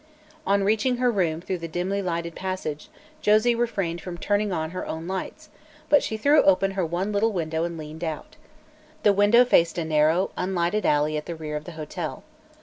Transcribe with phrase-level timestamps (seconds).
[0.47, 2.89] On reaching her room through the dimly lighted passage,
[3.21, 5.49] Josie refrained from turning on her own lights,
[5.89, 8.35] but she threw open her one little window and leaned out.
[9.03, 12.23] The window faced a narrow, unlighted alley at the rear of the hotel.